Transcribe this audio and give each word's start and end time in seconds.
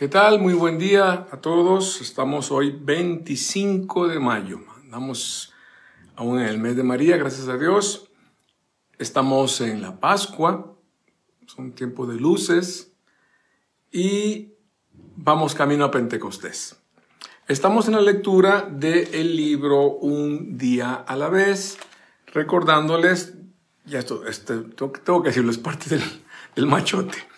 ¿Qué 0.00 0.08
tal? 0.08 0.40
Muy 0.40 0.54
buen 0.54 0.78
día 0.78 1.26
a 1.30 1.42
todos. 1.42 2.00
Estamos 2.00 2.50
hoy 2.50 2.70
25 2.70 4.08
de 4.08 4.18
mayo. 4.18 4.58
Andamos 4.82 5.52
aún 6.16 6.40
en 6.40 6.46
el 6.46 6.56
mes 6.56 6.74
de 6.74 6.82
María, 6.82 7.18
gracias 7.18 7.48
a 7.48 7.58
Dios. 7.58 8.10
Estamos 8.98 9.60
en 9.60 9.82
la 9.82 10.00
Pascua, 10.00 10.74
son 11.44 11.72
tiempos 11.72 12.08
de 12.08 12.14
luces 12.14 12.94
y 13.92 14.54
vamos 15.16 15.54
camino 15.54 15.84
a 15.84 15.90
Pentecostés. 15.90 16.80
Estamos 17.46 17.86
en 17.86 17.96
la 17.96 18.00
lectura 18.00 18.62
del 18.62 19.36
libro 19.36 19.82
Un 19.82 20.56
día 20.56 20.94
a 20.94 21.14
la 21.14 21.28
vez, 21.28 21.76
recordándoles, 22.28 23.34
ya 23.84 23.98
esto, 23.98 24.26
este, 24.26 24.60
tengo, 24.60 25.22
que 25.22 25.28
decirlo, 25.28 25.50
es 25.50 25.58
parte 25.58 25.90
del, 25.90 26.02
del 26.56 26.66
machote 26.66 27.29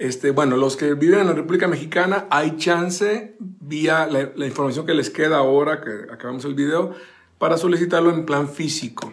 este, 0.00 0.30
bueno, 0.30 0.56
los 0.56 0.78
que 0.78 0.94
viven 0.94 1.20
en 1.20 1.26
la 1.26 1.34
República 1.34 1.68
Mexicana, 1.68 2.26
hay 2.30 2.56
chance, 2.56 3.36
vía 3.38 4.06
la, 4.06 4.46
información 4.46 4.86
que 4.86 4.94
les 4.94 5.10
queda 5.10 5.36
ahora, 5.36 5.82
que 5.82 6.10
acabamos 6.10 6.46
el 6.46 6.54
video, 6.54 6.94
para 7.36 7.58
solicitarlo 7.58 8.10
en 8.10 8.24
plan 8.24 8.48
físico. 8.48 9.12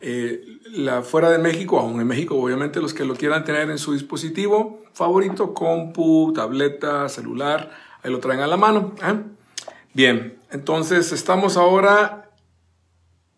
Eh, 0.00 0.42
la, 0.72 1.02
fuera 1.02 1.30
de 1.30 1.38
México, 1.38 1.78
aún 1.78 2.00
en 2.00 2.08
México, 2.08 2.34
obviamente, 2.34 2.80
los 2.80 2.92
que 2.92 3.04
lo 3.04 3.14
quieran 3.14 3.44
tener 3.44 3.70
en 3.70 3.78
su 3.78 3.92
dispositivo 3.92 4.82
favorito, 4.94 5.54
compu, 5.54 6.32
tableta, 6.34 7.08
celular, 7.08 7.70
ahí 8.02 8.10
lo 8.10 8.18
traen 8.18 8.40
a 8.40 8.48
la 8.48 8.56
mano. 8.56 8.96
¿eh? 9.04 9.14
Bien, 9.94 10.40
entonces 10.50 11.12
estamos 11.12 11.56
ahora, 11.56 12.32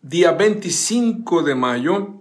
día 0.01 0.33
25 0.33 1.43
de 1.43 1.55
mayo, 1.55 2.15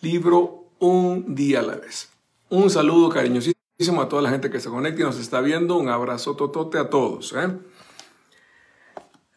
libro 0.00 0.64
Un 0.78 1.34
día 1.34 1.60
a 1.60 1.62
la 1.62 1.76
vez. 1.76 2.10
Un 2.48 2.70
saludo 2.70 3.10
cariñosísimo 3.10 3.61
a 4.00 4.08
toda 4.08 4.22
la 4.22 4.30
gente 4.30 4.50
que 4.50 4.60
se 4.60 4.68
conecta 4.68 5.00
y 5.00 5.04
nos 5.04 5.18
está 5.18 5.40
viendo. 5.40 5.76
Un 5.76 5.88
abrazo 5.88 6.36
totote 6.36 6.78
a 6.78 6.88
todos. 6.88 7.34
¿eh? 7.36 7.58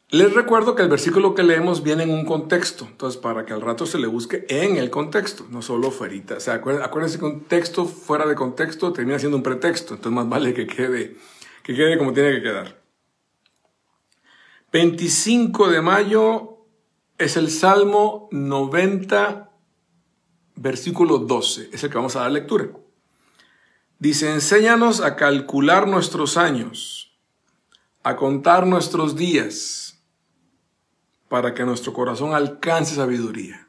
Les 0.10 0.34
recuerdo 0.34 0.76
que 0.76 0.84
el 0.84 0.90
versículo 0.90 1.34
que 1.34 1.44
leemos 1.44 1.82
viene 1.82 2.04
en 2.04 2.12
un 2.12 2.26
contexto, 2.26 2.86
entonces 2.86 3.20
para 3.20 3.46
que 3.46 3.54
al 3.54 3.62
rato 3.62 3.86
se 3.86 3.98
le 3.98 4.08
busque 4.08 4.46
en 4.50 4.78
el 4.78 4.90
contexto, 4.90 5.48
no 5.50 5.62
solo 5.62 5.90
fuera. 5.90 6.38
O 6.38 6.40
sea, 6.40 6.56
acuérdense 6.56 7.18
que 7.18 7.26
un 7.26 7.46
texto 7.46 7.86
fuera 7.86 8.26
de 8.28 8.36
contexto 8.36 8.94
termina 8.94 9.18
siendo 9.18 9.38
un 9.38 9.44
pretexto, 9.44 9.96
entonces 9.96 10.16
más 10.16 10.30
vale 10.30 10.54
que 10.54 10.68
quede, 10.68 11.18
que 11.64 11.76
quede 11.76 11.98
como 11.98 12.14
tiene 12.14 12.34
que 12.34 12.44
quedar. 12.44 12.82
25 14.72 15.70
de 15.70 15.82
mayo 15.82 16.60
es 17.18 17.36
el 17.36 17.50
Salmo 17.50 18.30
90, 18.32 19.52
versículo 20.56 21.18
12, 21.18 21.70
es 21.74 21.84
el 21.84 21.90
que 21.90 21.98
vamos 21.98 22.16
a 22.16 22.22
dar 22.22 22.32
lectura. 22.32 22.70
Dice, 24.00 24.32
enséñanos 24.32 25.00
a 25.00 25.16
calcular 25.16 25.88
nuestros 25.88 26.36
años, 26.36 27.18
a 28.04 28.18
contar 28.18 28.68
nuestros 28.68 29.16
días, 29.16 30.00
para 31.30 31.54
que 31.54 31.64
nuestro 31.66 31.94
corazón 31.94 32.34
alcance 32.34 32.96
sabiduría. 32.96 33.68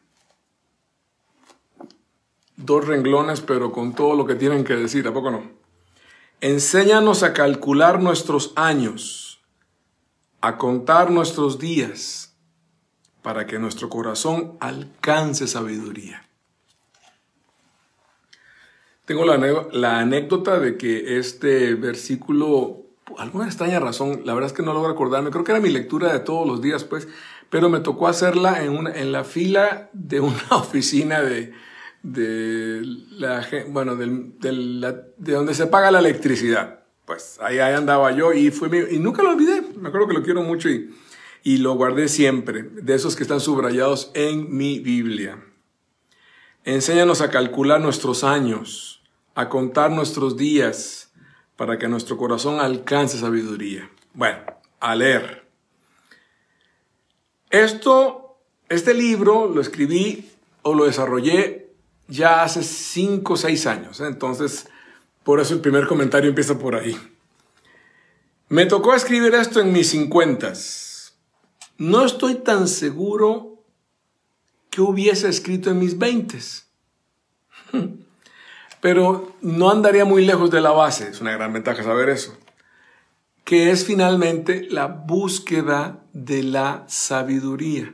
Dos 2.56 2.86
renglones, 2.86 3.40
pero 3.40 3.70
con 3.70 3.94
todo 3.94 4.14
lo 4.14 4.26
que 4.26 4.34
tienen 4.34 4.64
que 4.64 4.74
decir, 4.74 5.06
¿a 5.06 5.12
poco 5.12 5.30
no? 5.30 5.50
Enséñanos 6.40 7.22
a 7.22 7.32
calcular 7.32 8.02
nuestros 8.02 8.52
años, 8.56 9.40
a 10.40 10.58
contar 10.58 11.10
nuestros 11.10 11.58
días, 11.58 12.34
para 13.22 13.46
que 13.46 13.58
nuestro 13.58 13.88
corazón 13.88 14.56
alcance 14.60 15.46
sabiduría. 15.46 16.25
Tengo 19.06 19.24
la, 19.24 20.00
anécdota 20.00 20.58
de 20.58 20.76
que 20.76 21.18
este 21.18 21.76
versículo, 21.76 22.86
por 23.04 23.20
alguna 23.20 23.46
extraña 23.46 23.78
razón, 23.78 24.22
la 24.24 24.34
verdad 24.34 24.50
es 24.50 24.52
que 24.52 24.64
no 24.64 24.74
logro 24.74 24.90
acordarme, 24.90 25.30
creo 25.30 25.44
que 25.44 25.52
era 25.52 25.60
mi 25.60 25.68
lectura 25.68 26.12
de 26.12 26.18
todos 26.18 26.44
los 26.44 26.60
días, 26.60 26.82
pues, 26.82 27.06
pero 27.48 27.68
me 27.68 27.78
tocó 27.78 28.08
hacerla 28.08 28.64
en, 28.64 28.76
una, 28.76 28.90
en 28.90 29.12
la 29.12 29.22
fila 29.22 29.90
de 29.92 30.18
una 30.18 30.42
oficina 30.50 31.22
de, 31.22 31.52
de 32.02 32.80
la, 33.12 33.46
bueno, 33.68 33.94
de, 33.94 34.32
donde 35.18 35.54
se 35.54 35.68
paga 35.68 35.92
la 35.92 36.00
electricidad. 36.00 36.80
Pues 37.04 37.38
ahí, 37.40 37.60
andaba 37.60 38.10
yo 38.10 38.32
y, 38.32 38.50
fue 38.50 38.88
y 38.90 38.98
nunca 38.98 39.22
lo 39.22 39.30
olvidé, 39.30 39.62
me 39.76 39.88
acuerdo 39.88 40.08
que 40.08 40.14
lo 40.14 40.24
quiero 40.24 40.42
mucho 40.42 40.68
y, 40.68 40.92
y 41.44 41.58
lo 41.58 41.74
guardé 41.74 42.08
siempre, 42.08 42.64
de 42.64 42.94
esos 42.96 43.14
que 43.14 43.22
están 43.22 43.38
subrayados 43.38 44.10
en 44.14 44.56
mi 44.56 44.80
Biblia. 44.80 45.38
Enséñanos 46.64 47.20
a 47.20 47.30
calcular 47.30 47.80
nuestros 47.80 48.24
años 48.24 48.95
a 49.36 49.50
contar 49.50 49.90
nuestros 49.90 50.36
días 50.36 51.12
para 51.56 51.78
que 51.78 51.88
nuestro 51.88 52.16
corazón 52.16 52.58
alcance 52.58 53.18
sabiduría. 53.18 53.88
Bueno, 54.14 54.40
a 54.80 54.96
leer. 54.96 55.46
Esto, 57.50 58.38
este 58.70 58.94
libro 58.94 59.46
lo 59.46 59.60
escribí 59.60 60.30
o 60.62 60.74
lo 60.74 60.86
desarrollé 60.86 61.70
ya 62.08 62.42
hace 62.42 62.62
cinco 62.62 63.34
o 63.34 63.36
seis 63.36 63.66
años. 63.66 64.00
¿eh? 64.00 64.06
Entonces, 64.06 64.68
por 65.22 65.38
eso 65.38 65.52
el 65.52 65.60
primer 65.60 65.86
comentario 65.86 66.30
empieza 66.30 66.58
por 66.58 66.74
ahí. 66.74 66.96
Me 68.48 68.64
tocó 68.64 68.94
escribir 68.94 69.34
esto 69.34 69.60
en 69.60 69.70
mis 69.70 69.90
cincuentas. 69.90 71.14
No 71.76 72.06
estoy 72.06 72.36
tan 72.36 72.68
seguro 72.68 73.62
que 74.70 74.80
hubiese 74.80 75.28
escrito 75.28 75.70
en 75.70 75.78
mis 75.78 75.98
veintes. 75.98 76.68
Pero 78.86 79.34
no 79.40 79.68
andaría 79.68 80.04
muy 80.04 80.24
lejos 80.24 80.48
de 80.48 80.60
la 80.60 80.70
base, 80.70 81.08
es 81.08 81.20
una 81.20 81.32
gran 81.32 81.52
ventaja 81.52 81.82
saber 81.82 82.08
eso, 82.08 82.38
que 83.42 83.72
es 83.72 83.84
finalmente 83.84 84.68
la 84.70 84.86
búsqueda 84.86 86.04
de 86.12 86.44
la 86.44 86.84
sabiduría. 86.86 87.92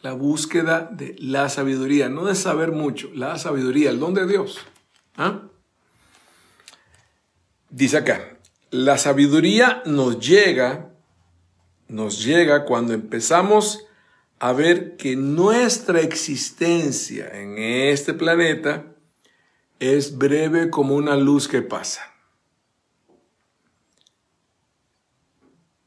La 0.00 0.14
búsqueda 0.14 0.88
de 0.90 1.14
la 1.18 1.50
sabiduría, 1.50 2.08
no 2.08 2.24
de 2.24 2.36
saber 2.36 2.72
mucho, 2.72 3.10
la 3.12 3.36
sabiduría, 3.36 3.90
el 3.90 4.00
don 4.00 4.14
de 4.14 4.26
Dios. 4.26 4.60
¿Ah? 5.18 5.42
Dice 7.68 7.98
acá, 7.98 8.38
la 8.70 8.96
sabiduría 8.96 9.82
nos 9.84 10.26
llega, 10.26 10.88
nos 11.86 12.24
llega 12.24 12.64
cuando 12.64 12.94
empezamos 12.94 13.84
a 14.38 14.54
ver 14.54 14.96
que 14.96 15.16
nuestra 15.16 16.00
existencia 16.00 17.28
en 17.38 17.58
este 17.58 18.14
planeta 18.14 18.89
es 19.80 20.18
breve 20.18 20.70
como 20.70 20.94
una 20.94 21.16
luz 21.16 21.48
que 21.48 21.62
pasa. 21.62 22.02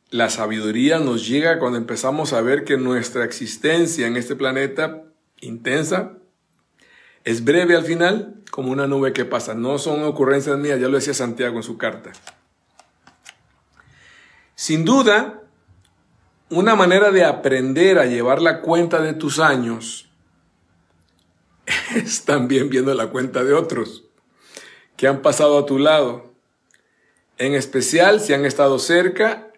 La 0.10 0.30
sabiduría 0.30 1.00
nos 1.00 1.28
llega 1.28 1.60
cuando 1.60 1.78
empezamos 1.78 2.34
a 2.34 2.42
ver 2.42 2.66
que 2.66 2.78
nuestra 2.78 3.24
existencia 3.24 4.06
en 4.08 4.18
este 4.18 4.36
planeta 4.36 5.04
intensa 5.42 6.18
es 7.24 7.44
breve 7.44 7.76
al 7.76 7.84
final 7.84 8.44
como 8.52 8.72
una 8.72 8.88
nube 8.88 9.14
que 9.14 9.26
pasa. 9.26 9.54
No 9.54 9.78
son 9.78 10.04
ocurrencias 10.04 10.58
mías, 10.58 10.80
ya 10.80 10.88
lo 10.88 10.98
decía 10.98 11.14
Santiago 11.14 11.58
en 11.58 11.64
su 11.64 11.78
carta. 11.78 12.12
Sin 14.56 14.86
duda, 14.86 15.42
una 16.50 16.76
manera 16.76 17.12
de 17.12 17.26
aprender 17.26 17.98
a 17.98 18.06
llevar 18.06 18.42
la 18.42 18.62
cuenta 18.62 19.02
de 19.02 19.14
tus 19.14 19.40
años 19.40 20.13
es 21.96 22.26
también 22.26 22.70
viendo 22.70 22.94
la 22.94 23.10
cuenta 23.10 23.44
de 23.44 23.54
otros 23.54 24.04
que 24.98 25.08
han 25.08 25.22
pasado 25.22 25.58
a 25.58 25.66
tu 25.66 25.80
lado, 25.80 26.34
en 27.38 27.54
especial 27.54 28.20
si 28.20 28.34
han 28.34 28.46
estado 28.46 28.80
cerca 28.80 29.52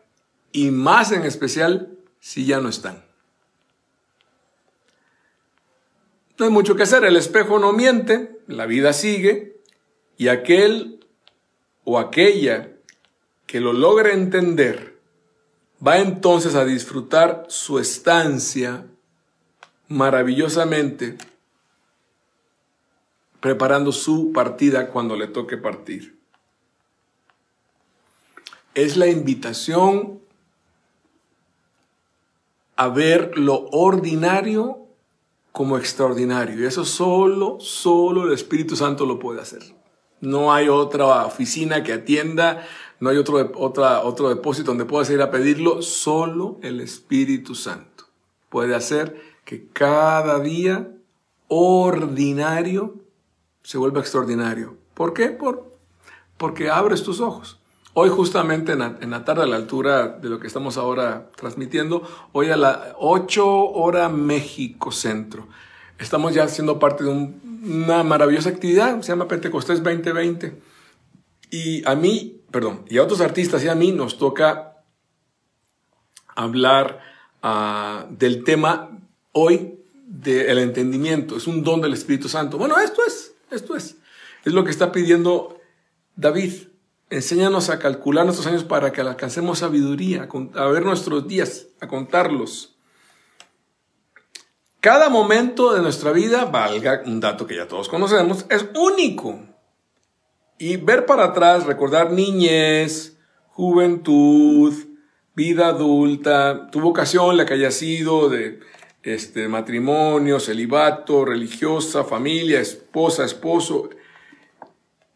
y 0.52 0.72
más 0.72 1.12
en 1.12 1.24
especial 1.24 1.98
si 2.20 2.46
ya 2.46 2.62
no 2.62 2.70
están. 2.70 3.04
No 6.38 6.46
hay 6.46 6.52
mucho 6.52 6.76
que 6.76 6.84
hacer, 6.84 7.04
el 7.06 7.16
espejo 7.16 7.60
no 7.60 7.74
miente, 7.74 8.40
la 8.48 8.66
vida 8.66 8.94
sigue 8.94 9.58
y 10.18 10.28
aquel 10.28 11.06
o 11.84 12.00
aquella 12.00 12.72
que 13.46 13.60
lo 13.60 13.74
logre 13.74 14.14
entender 14.14 14.98
va 15.86 16.00
entonces 16.00 16.56
a 16.56 16.66
disfrutar 16.66 17.46
su 17.48 17.80
estancia 17.80 18.86
maravillosamente 19.88 21.18
preparando 23.46 23.92
su 23.92 24.32
partida 24.34 24.88
cuando 24.88 25.16
le 25.16 25.28
toque 25.28 25.56
partir. 25.56 26.18
Es 28.74 28.98
la 28.98 29.06
invitación 29.06 30.20
a 32.76 32.88
ver 32.88 33.38
lo 33.38 33.68
ordinario 33.68 34.88
como 35.52 35.78
extraordinario. 35.78 36.60
Y 36.60 36.66
eso 36.66 36.86
solo, 36.86 37.60
solo 37.60 38.24
el 38.24 38.34
Espíritu 38.34 38.76
Santo 38.76 39.06
lo 39.06 39.20
puede 39.20 39.42
hacer. 39.42 39.62
No 40.22 40.52
hay 40.52 40.68
otra 40.68 41.24
oficina 41.28 41.84
que 41.84 41.94
atienda, 41.94 42.66
no 43.00 43.12
hay 43.12 43.18
otro, 43.18 43.52
otro 43.54 44.30
depósito 44.30 44.72
donde 44.72 44.86
puedas 44.86 45.12
ir 45.12 45.22
a 45.22 45.30
pedirlo. 45.30 45.84
Solo 45.84 46.58
el 46.64 46.82
Espíritu 46.82 47.54
Santo 47.54 48.06
puede 48.50 48.74
hacer 48.74 49.22
que 49.46 49.68
cada 49.68 50.40
día 50.40 50.90
ordinario 51.48 53.05
se 53.66 53.80
vuelve 53.80 54.00
extraordinario. 54.00 54.78
¿Por 54.94 55.14
qué? 55.14 55.30
Por, 55.30 55.76
porque 56.38 56.70
abres 56.70 57.02
tus 57.02 57.20
ojos. 57.20 57.60
Hoy 57.96 58.10
justamente 58.10 58.74
en 58.74 59.10
la, 59.10 59.26
tarde, 59.26 59.44
a 59.44 59.48
la 59.48 59.56
altura 59.56 60.08
de 60.08 60.30
lo 60.30 60.40
que 60.40 60.48
estamos 60.48 60.78
ahora 60.78 61.32
transmitiendo, 61.36 62.04
hoy 62.32 62.52
a 62.52 62.58
las 62.58 62.78
8 63.00 63.44
hora 63.48 64.10
México 64.10 64.92
Centro. 64.92 65.48
Estamos 65.98 66.34
ya 66.34 66.48
siendo 66.48 66.78
parte 66.78 67.06
de 67.06 67.10
una 67.10 68.04
maravillosa 68.04 68.50
actividad, 68.50 69.02
se 69.02 69.08
llama 69.08 69.28
Pentecostés 69.28 69.82
2020. 69.82 70.62
Y 71.50 71.88
a 71.88 71.96
mí, 71.96 72.42
perdón, 72.52 72.86
y 72.88 72.98
a 72.98 73.04
otros 73.04 73.22
artistas 73.22 73.64
y 73.64 73.68
a 73.68 73.76
mí 73.76 73.92
nos 73.92 74.20
toca 74.20 74.84
hablar 76.36 77.00
uh, 77.42 78.14
del 78.14 78.44
tema 78.44 79.00
hoy 79.32 79.80
del 80.06 80.60
entendimiento. 80.60 81.38
Es 81.38 81.48
un 81.48 81.64
don 81.64 81.82
del 81.82 81.94
Espíritu 81.94 82.30
Santo. 82.30 82.58
Bueno, 82.58 82.78
esto 82.78 83.02
es, 83.08 83.35
esto 83.52 83.76
es. 83.76 83.98
Es 84.44 84.54
lo 84.54 84.64
que 84.64 84.72
está 84.72 84.92
pidiendo 84.92 85.60
David. 86.16 86.54
Enséñanos 87.10 87.70
a 87.70 87.80
calcular 87.80 88.26
nuestros 88.26 88.48
años 88.48 88.64
para 88.64 88.92
que 88.92 89.02
alcancemos 89.02 89.60
sabiduría, 89.60 90.28
a 90.56 90.66
ver 90.68 90.84
nuestros 90.84 91.28
días, 91.28 91.68
a 91.80 91.88
contarlos. 91.88 92.76
Cada 94.80 95.10
momento 95.10 95.74
de 95.74 95.82
nuestra 95.82 96.12
vida, 96.12 96.46
valga 96.46 97.02
un 97.06 97.20
dato 97.20 97.48
que 97.48 97.56
ya 97.56 97.68
todos 97.68 97.90
conocemos, 97.90 98.46
es 98.50 98.68
único. 98.76 99.40
Y 100.58 100.78
ver 100.78 101.06
para 101.06 101.26
atrás, 101.26 101.66
recordar 101.66 102.12
niñez, 102.12 103.18
juventud, 103.48 104.74
vida 105.36 105.68
adulta, 105.68 106.70
tu 106.72 106.82
vocación, 106.82 107.36
la 107.38 107.46
que 107.46 107.56
haya 107.56 107.72
sido 107.72 108.30
de 108.30 108.60
este, 109.06 109.48
matrimonio, 109.48 110.40
celibato, 110.40 111.24
religiosa, 111.24 112.04
familia, 112.04 112.60
esposa, 112.60 113.24
esposo, 113.24 113.92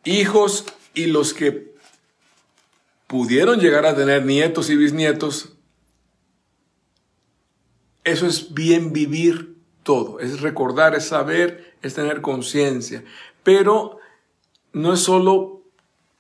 hijos 0.06 0.66
y 0.94 1.08
los 1.08 1.34
que 1.34 1.74
pudieron 3.08 3.60
llegar 3.60 3.88
a 3.88 3.96
tener 3.96 4.24
nietos 4.24 4.70
y 4.70 4.76
bisnietos, 4.76 5.54
eso 8.04 8.28
es 8.28 8.54
bien 8.54 8.94
vivir 8.94 9.56
todo, 9.82 10.20
es 10.20 10.42
recordar, 10.42 10.94
es 10.94 11.08
saber, 11.08 11.76
es 11.82 11.96
tener 11.96 12.22
conciencia. 12.22 13.04
Pero 13.42 13.98
no 14.72 14.94
es 14.94 15.00
solo 15.00 15.64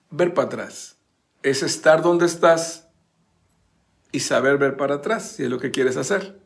ver 0.10 0.34
para 0.34 0.48
atrás, 0.48 0.98
es 1.44 1.62
estar 1.62 2.02
donde 2.02 2.26
estás 2.26 2.88
y 4.12 4.22
saber 4.22 4.58
ver 4.58 4.76
para 4.76 4.96
atrás 4.96 5.34
si 5.34 5.44
es 5.44 5.50
lo 5.52 5.60
que 5.60 5.70
quieres 5.70 5.98
hacer. 5.98 6.40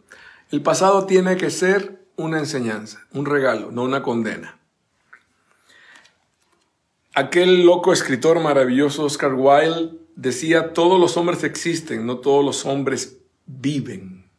El 0.54 0.62
pasado 0.62 1.08
tiene 1.08 1.36
que 1.36 1.50
ser 1.50 2.06
una 2.16 2.38
enseñanza, 2.38 3.00
un 3.12 3.26
regalo, 3.26 3.72
no 3.72 3.82
una 3.82 4.04
condena. 4.04 4.60
Aquel 7.16 7.66
loco 7.66 7.92
escritor 7.92 8.40
maravilloso 8.40 9.04
Oscar 9.04 9.34
Wilde 9.34 9.94
decía, 10.16 10.72
todos 10.74 11.00
los 11.00 11.18
hombres 11.18 11.44
existen, 11.44 12.06
no 12.06 12.20
todos 12.20 12.46
los 12.46 12.68
hombres 12.68 13.18
viven. 13.48 14.30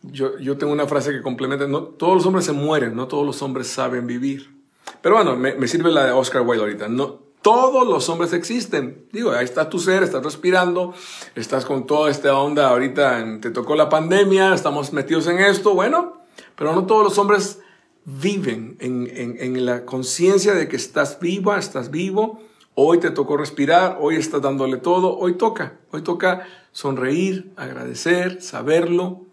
Yo, 0.00 0.38
yo 0.38 0.56
tengo 0.56 0.72
una 0.72 0.86
frase 0.86 1.12
que 1.12 1.20
complementa, 1.20 1.66
no, 1.66 1.82
todos 1.82 2.14
los 2.14 2.24
hombres 2.24 2.46
se 2.46 2.52
mueren, 2.52 2.96
no 2.96 3.08
todos 3.08 3.26
los 3.26 3.42
hombres 3.42 3.66
saben 3.66 4.06
vivir. 4.06 4.56
Pero 5.02 5.16
bueno, 5.16 5.36
me, 5.36 5.68
sirve 5.68 5.90
la 5.90 6.06
de 6.06 6.12
Oscar 6.12 6.40
Wilde 6.40 6.64
ahorita. 6.64 6.88
No, 6.88 7.25
todos 7.46 7.86
los 7.86 8.08
hombres 8.08 8.32
existen. 8.32 9.06
Digo, 9.12 9.30
ahí 9.30 9.44
está 9.44 9.70
tu 9.70 9.78
ser, 9.78 10.02
estás 10.02 10.24
respirando, 10.24 10.94
estás 11.36 11.64
con 11.64 11.86
toda 11.86 12.10
esta 12.10 12.36
onda, 12.36 12.70
ahorita 12.70 13.24
te 13.40 13.52
tocó 13.52 13.76
la 13.76 13.88
pandemia, 13.88 14.52
estamos 14.52 14.92
metidos 14.92 15.28
en 15.28 15.38
esto, 15.38 15.72
bueno, 15.72 16.22
pero 16.56 16.74
no 16.74 16.86
todos 16.86 17.04
los 17.04 17.18
hombres 17.18 17.60
viven 18.04 18.76
en, 18.80 19.64
la 19.64 19.84
conciencia 19.84 20.54
de 20.54 20.66
que 20.66 20.74
estás 20.74 21.20
viva, 21.20 21.56
estás 21.56 21.92
vivo, 21.92 22.40
hoy 22.74 22.98
te 22.98 23.12
tocó 23.12 23.36
respirar, 23.36 23.98
hoy 24.00 24.16
estás 24.16 24.42
dándole 24.42 24.78
todo, 24.78 25.16
hoy 25.16 25.34
toca, 25.34 25.78
hoy 25.92 26.02
toca 26.02 26.48
sonreír, 26.72 27.52
agradecer, 27.54 28.42
saberlo 28.42 29.24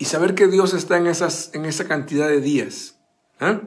y 0.00 0.06
saber 0.06 0.34
que 0.34 0.48
Dios 0.48 0.74
está 0.74 0.96
en, 0.96 1.06
esas, 1.06 1.54
en 1.54 1.64
esa 1.64 1.86
cantidad 1.86 2.26
de 2.26 2.40
días. 2.40 2.98
¿eh? 3.38 3.60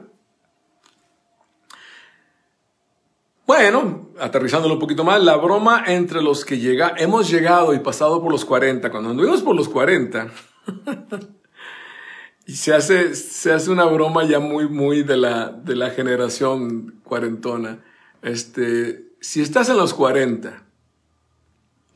Bueno, 3.60 4.10
aterrizándolo 4.20 4.74
un 4.74 4.78
poquito 4.78 5.02
más, 5.02 5.20
la 5.20 5.34
broma 5.34 5.82
entre 5.88 6.22
los 6.22 6.44
que 6.44 6.60
llega, 6.60 6.94
hemos 6.96 7.28
llegado 7.28 7.74
y 7.74 7.80
pasado 7.80 8.22
por 8.22 8.30
los 8.30 8.44
40, 8.44 8.88
cuando 8.88 9.10
anduvimos 9.10 9.42
por 9.42 9.56
los 9.56 9.68
40, 9.68 10.28
Y 12.46 12.52
se 12.54 12.72
hace, 12.72 13.16
se 13.16 13.52
hace 13.52 13.72
una 13.72 13.86
broma 13.86 14.22
ya 14.22 14.38
muy, 14.38 14.68
muy 14.68 15.02
de 15.02 15.16
la, 15.16 15.48
de 15.48 15.74
la 15.74 15.90
generación 15.90 17.00
cuarentona. 17.02 17.84
Este, 18.22 19.08
si 19.20 19.42
estás 19.42 19.68
en 19.70 19.76
los 19.76 19.92
40 19.92 20.62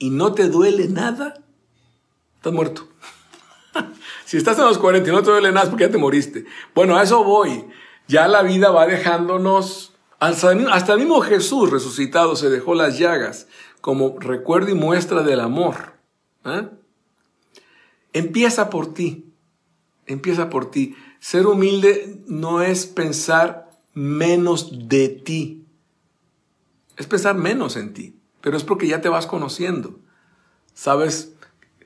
y 0.00 0.10
no 0.10 0.32
te 0.32 0.48
duele 0.48 0.88
nada, 0.88 1.44
estás 2.38 2.52
muerto. 2.52 2.88
si 4.24 4.36
estás 4.36 4.58
en 4.58 4.64
los 4.64 4.78
40 4.78 5.08
y 5.08 5.12
no 5.12 5.22
te 5.22 5.30
duele 5.30 5.52
nada 5.52 5.62
es 5.62 5.70
porque 5.70 5.84
ya 5.84 5.92
te 5.92 5.98
moriste. 5.98 6.44
Bueno, 6.74 6.96
a 6.96 7.04
eso 7.04 7.22
voy. 7.22 7.66
Ya 8.08 8.26
la 8.26 8.42
vida 8.42 8.72
va 8.72 8.88
dejándonos, 8.88 9.91
hasta 10.28 10.92
el 10.92 10.98
mismo 10.98 11.20
Jesús 11.20 11.70
resucitado 11.70 12.36
se 12.36 12.50
dejó 12.50 12.74
las 12.74 12.98
llagas 12.98 13.46
como 13.80 14.16
recuerdo 14.18 14.70
y 14.70 14.74
muestra 14.74 15.22
del 15.22 15.40
amor. 15.40 15.94
¿eh? 16.44 16.68
Empieza 18.12 18.70
por 18.70 18.94
ti 18.94 19.32
empieza 20.06 20.50
por 20.50 20.70
ti. 20.70 20.96
Ser 21.20 21.46
humilde 21.46 22.20
no 22.26 22.62
es 22.62 22.86
pensar 22.86 23.70
menos 23.94 24.88
de 24.88 25.08
ti, 25.08 25.64
es 26.96 27.06
pensar 27.06 27.36
menos 27.36 27.76
en 27.76 27.92
ti, 27.92 28.16
pero 28.40 28.56
es 28.56 28.64
porque 28.64 28.86
ya 28.86 29.00
te 29.00 29.08
vas 29.08 29.26
conociendo. 29.26 29.98
Sabes 30.74 31.32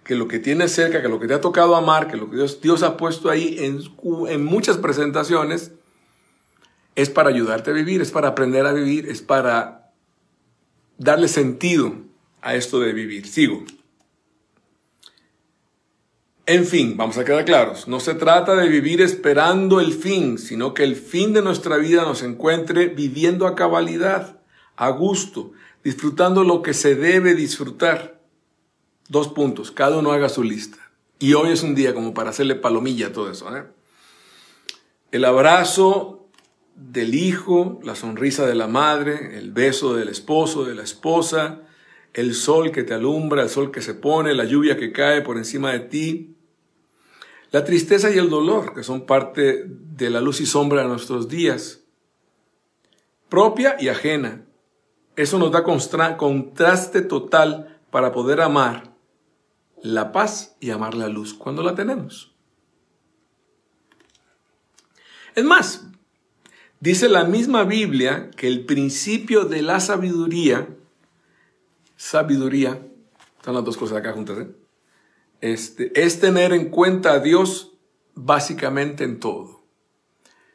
que 0.05 0.15
lo 0.15 0.29
que 0.29 0.39
tienes 0.39 0.73
cerca, 0.73 1.03
que 1.03 1.09
lo 1.09 1.19
que 1.19 1.27
te 1.27 1.35
ha 1.35 1.41
tocado 1.41 1.75
amar, 1.75 2.09
que 2.09 2.17
lo 2.17 2.31
que 2.31 2.37
Dios, 2.37 2.83
ha 2.83 2.97
puesto 2.97 3.29
ahí 3.29 3.57
en 3.59 4.45
muchas 4.45 4.79
presentaciones, 4.79 5.73
es 6.97 7.11
para 7.11 7.29
ayudarte 7.29 7.71
a 7.71 7.75
vivir, 7.75 8.01
es 8.01 8.11
para 8.11 8.29
aprender 8.29 8.67
a 8.67 8.73
vivir, 8.73 9.09
es 9.09 9.23
para 9.23 9.93
darle 10.99 11.29
sentido 11.29 11.95
a 12.41 12.55
esto 12.55 12.81
de 12.81 12.93
vivir. 12.93 13.27
Sigo. 13.27 13.63
En 16.47 16.65
fin, 16.65 16.97
vamos 16.97 17.19
a 17.19 17.25
quedar 17.25 17.45
claros, 17.45 17.89
no 17.89 17.99
se 17.99 18.15
trata 18.15 18.55
de 18.55 18.69
vivir 18.69 19.03
esperando 19.03 19.81
el 19.81 19.93
fin, 19.93 20.39
sino 20.39 20.75
que 20.75 20.85
el 20.85 20.95
fin 20.95 21.33
de 21.33 21.43
nuestra 21.43 21.77
vida 21.77 22.03
nos 22.03 22.23
encuentre 22.23 22.87
viviendo 22.87 23.49
a 23.49 23.57
cabalidad, 23.57 24.41
a 24.77 24.91
gusto, 24.91 25.53
disfrutando 25.83 26.45
lo 26.45 26.63
que 26.63 26.73
se 26.73 26.95
debe 26.95 27.35
disfrutar. 27.35 28.21
Dos 29.09 29.29
puntos, 29.29 29.73
cada 29.73 29.99
uno 29.99 30.13
haga 30.13 30.29
su 30.29 30.45
lista. 30.45 30.79
Y 31.19 31.35
hoy 31.35 31.51
es 31.51 31.65
un 31.65 31.75
día 31.75 31.95
como 31.95 32.15
para 32.15 32.31
hacerle 32.31 32.55
palomilla 32.55 33.09
a 33.09 33.13
todo 33.13 33.31
eso. 33.31 33.55
¿eh? 33.57 33.65
El 35.11 35.25
abrazo 35.25 36.26
del 36.77 37.15
hijo, 37.15 37.81
la 37.83 37.95
sonrisa 37.95 38.47
de 38.47 38.55
la 38.55 38.69
madre, 38.69 39.39
el 39.39 39.51
beso 39.51 39.95
del 39.95 40.09
esposo, 40.09 40.65
de 40.65 40.75
la 40.75 40.83
esposa, 40.83 41.63
el 42.13 42.35
sol 42.35 42.71
que 42.71 42.85
te 42.85 42.95
alumbra, 42.95 43.43
el 43.43 43.49
sol 43.49 43.71
que 43.71 43.81
se 43.81 43.95
pone, 43.95 44.35
la 44.35 44.45
lluvia 44.45 44.77
que 44.77 44.93
cae 44.93 45.23
por 45.23 45.39
encima 45.39 45.73
de 45.73 45.81
ti, 45.81 46.37
la 47.51 47.65
tristeza 47.65 48.11
y 48.11 48.19
el 48.19 48.29
dolor, 48.29 48.75
que 48.75 48.83
son 48.83 49.07
parte 49.07 49.65
de 49.67 50.11
la 50.11 50.21
luz 50.21 50.41
y 50.41 50.47
sombra 50.47 50.83
de 50.83 50.89
nuestros 50.89 51.29
días, 51.29 51.85
propia 53.29 53.77
y 53.81 53.89
ajena. 53.89 54.45
Eso 55.17 55.39
nos 55.39 55.51
da 55.51 55.65
contraste 55.65 57.01
total 57.01 57.81
para 57.91 58.13
poder 58.13 58.43
amar 58.43 58.95
la 59.83 60.13
paz 60.13 60.57
y 60.61 60.71
amar 60.71 60.95
la 60.95 61.09
luz 61.09 61.33
cuando 61.33 61.63
la 61.63 61.75
tenemos. 61.75 62.35
Es 65.35 65.45
más, 65.45 65.87
dice 66.81 67.09
la 67.09 67.25
misma 67.25 67.65
Biblia 67.65 68.31
que 68.37 68.49
el 68.49 68.65
principio 68.65 69.45
de 69.45 69.63
la 69.63 69.81
sabiduría, 69.81 70.69
sabiduría, 71.97 72.81
están 73.39 73.55
las 73.55 73.65
dos 73.65 73.77
cosas 73.77 73.99
acá 73.99 74.13
juntas, 74.13 74.39
¿eh? 74.39 74.49
este, 75.41 75.93
es 76.01 76.21
tener 76.21 76.53
en 76.53 76.71
cuenta 76.71 77.13
a 77.13 77.21
Dios 77.21 77.73
básicamente 78.15 79.05
en 79.05 79.21
todo. 79.21 79.65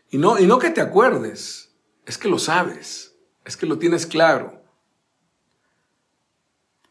Y 0.10 0.18
no, 0.18 0.40
y 0.40 0.46
no 0.46 0.60
que 0.60 0.72
te 0.72 0.82
acuerdes, 0.82 1.74
es 2.06 2.18
que 2.18 2.28
lo 2.28 2.40
sabes, 2.40 3.16
es 3.46 3.56
que 3.56 3.66
lo 3.66 3.78
tienes 3.78 4.06
claro. 4.06 4.62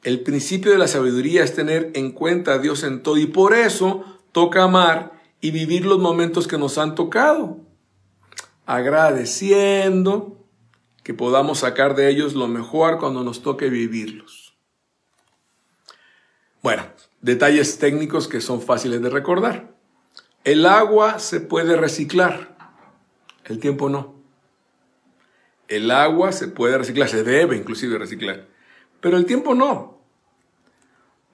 El 0.03 0.23
principio 0.23 0.73
de 0.73 0.79
la 0.79 0.89
sabiduría 0.89 1.45
es 1.45 1.55
tener 1.55 1.91
en 1.95 2.13
cuenta 2.13 2.55
a 2.55 2.59
Dios 2.59 2.83
en 2.85 3.03
todo 3.03 3.19
y 3.19 3.27
por 3.27 3.53
eso 3.53 4.05
toca 4.33 4.63
amar 4.65 5.21
y 5.43 5.51
vivir 5.51 5.85
los 5.85 5.99
momentos 5.99 6.49
que 6.49 6.57
nos 6.57 6.79
han 6.79 6.95
tocado, 6.95 7.59
agradeciendo 8.67 10.37
que 11.03 11.15
podamos 11.15 11.61
sacar 11.61 11.95
de 11.95 12.09
ellos 12.09 12.35
lo 12.35 12.49
mejor 12.49 12.99
cuando 12.99 13.25
nos 13.25 13.43
toque 13.43 13.69
vivirlos. 13.69 14.55
Bueno, 16.63 16.85
Detalles 17.21 17.79
técnicos 17.79 18.29
que 18.29 18.41
son 18.41 18.63
fáciles 18.63 19.03
de 19.03 19.11
recordar. 19.11 19.75
El 20.45 20.65
agua 20.65 21.19
se 21.19 21.41
puede 21.41 21.77
reciclar, 21.77 22.57
el 23.45 23.59
tiempo 23.59 23.91
no. 23.91 24.15
El 25.69 25.91
agua 25.91 26.33
se 26.33 26.49
puede 26.49 26.79
reciclar, 26.79 27.11
se 27.11 27.23
debe 27.23 27.57
inclusive 27.57 27.99
reciclar, 27.99 28.49
pero 29.01 29.19
el 29.19 29.27
tiempo 29.27 29.55
no. 29.55 29.99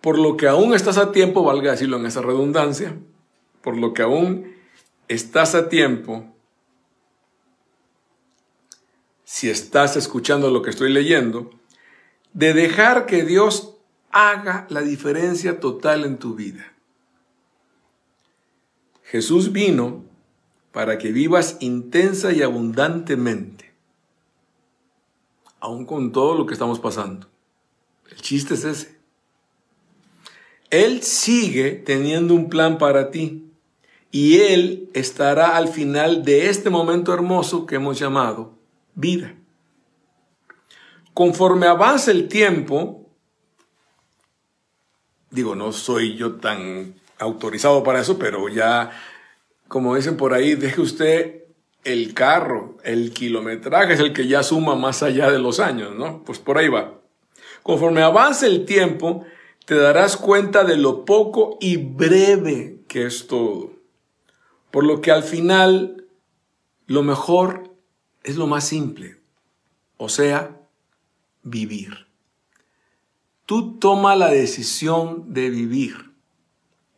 Por 0.01 0.19
lo 0.19 0.37
que 0.37 0.49
aún 0.49 0.75
estás 0.75 0.99
a 0.99 1.13
tiempo, 1.13 1.45
valga 1.45 1.71
decirlo 1.71 1.99
en 1.99 2.07
esa 2.07 2.21
redundancia, 2.21 2.97
por 3.63 3.77
lo 3.77 3.95
que 3.95 4.03
aún 4.03 4.55
estás 5.07 5.55
a 5.55 5.69
tiempo, 5.69 6.36
si 9.27 9.51
estás 9.51 9.97
escuchando 9.97 10.53
lo 10.53 10.63
que 10.63 10.71
estoy 10.71 10.93
leyendo, 10.93 11.51
de 12.33 12.55
dejar 12.55 13.07
que 13.07 13.25
Dios 13.25 13.75
haga 14.13 14.69
la 14.71 14.83
diferencia 14.83 15.59
total 15.59 16.05
en 16.05 16.19
tu 16.19 16.37
vida. 16.37 16.73
Jesús 19.03 19.51
vino 19.51 20.05
para 20.71 20.97
que 20.97 21.11
vivas 21.11 21.57
intensa 21.59 22.33
y 22.33 22.43
abundantemente, 22.43 23.75
aún 25.59 25.87
con 25.87 26.13
todo 26.13 26.37
lo 26.39 26.47
que 26.47 26.53
estamos 26.53 26.79
pasando. 26.79 27.27
El 28.09 28.21
chiste 28.21 28.55
es 28.55 28.65
ese. 28.65 28.97
Él 30.71 31.03
sigue 31.03 31.73
teniendo 31.73 32.33
un 32.33 32.49
plan 32.49 32.79
para 32.79 33.11
ti 33.11 33.51
y 34.13 34.37
Él 34.37 34.89
estará 34.95 35.57
al 35.57 35.67
final 35.67 36.25
de 36.25 36.49
este 36.49 36.71
momento 36.71 37.13
hermoso 37.13 37.67
que 37.67 37.75
hemos 37.75 37.99
llamado 37.99 38.57
vida. 38.97 39.35
Conforme 41.15 41.67
avanza 41.67 42.11
el 42.11 42.27
tiempo, 42.27 43.09
digo, 45.31 45.55
no 45.55 45.71
soy 45.71 46.17
yo 46.17 46.35
tan 46.35 46.95
autorizado 47.19 47.83
para 47.85 48.01
eso, 48.01 48.19
pero 48.19 48.49
ya 48.49 48.91
como 49.69 49.97
dicen 49.97 50.17
por 50.17 50.33
ahí, 50.33 50.55
deje 50.55 50.81
usted 50.81 51.45
el 51.85 52.15
carro, 52.15 52.77
el 52.85 53.13
kilometraje 53.13 53.95
es 53.95 54.01
el 54.01 54.13
que 54.13 54.27
ya 54.27 54.43
suma 54.43 54.75
más 54.75 55.03
allá 55.03 55.31
de 55.31 55.39
los 55.39 55.61
años, 55.61 55.95
¿no? 55.95 56.23
Pues 56.25 56.39
por 56.39 56.59
ahí 56.59 56.69
va. 56.69 57.01
Conforme 57.63 58.03
avance 58.03 58.47
el 58.47 58.65
tiempo, 58.65 59.25
te 59.65 59.77
darás 59.77 60.17
cuenta 60.17 60.65
de 60.65 60.77
lo 60.77 61.05
poco 61.05 61.59
y 61.61 61.77
breve 61.77 62.81
que 62.89 63.07
es 63.07 63.27
todo. 63.27 63.73
Por 64.71 64.85
lo 64.85 65.01
que 65.01 65.11
al 65.11 65.23
final, 65.23 66.07
lo 66.87 67.03
mejor 67.03 67.66
es 68.27 68.37
lo 68.37 68.49
más 68.49 68.67
simple, 68.67 69.21
o 69.97 70.09
sea, 70.09 70.61
vivir. 71.45 72.09
Tú 73.47 73.79
toma 73.79 74.17
la 74.17 74.29
decisión 74.29 75.33
de 75.33 75.49
vivir 75.49 76.11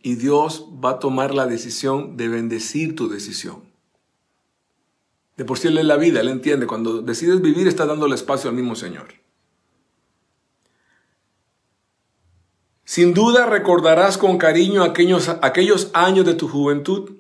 y 0.03 0.15
Dios 0.15 0.67
va 0.83 0.93
a 0.93 0.99
tomar 0.99 1.35
la 1.35 1.47
decisión 1.47 2.17
de 2.17 2.29
bendecir 2.29 2.97
tu 2.97 3.11
decisión. 3.11 3.63
De 5.37 5.45
por 5.45 5.59
sí 5.59 5.69
Él 5.69 5.77
es 5.77 5.85
la 5.85 5.99
vida, 5.99 6.21
Él 6.23 6.29
entiende. 6.29 6.67
Cuando 6.67 7.03
decides 7.03 7.43
vivir, 7.43 7.69
estás 7.69 7.87
dando 7.87 8.07
el 8.07 8.15
espacio 8.15 8.49
al 8.49 8.57
mismo 8.57 8.75
Señor. 8.75 9.09
Sin 12.85 13.13
duda 13.13 13.45
recordarás 13.45 14.17
con 14.17 14.39
cariño 14.39 14.83
aquellos, 14.83 15.29
aquellos 15.43 15.91
años 15.93 16.25
de 16.25 16.33
tu 16.33 16.49
juventud 16.49 17.19